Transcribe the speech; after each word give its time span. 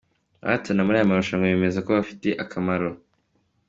Abahatana 0.43 0.85
muri 0.85 0.97
aya 0.97 1.09
marushanwa 1.09 1.45
bemeza 1.51 1.83
ko 1.85 1.89
abafatiye 1.91 2.33
akamararo. 2.43 2.97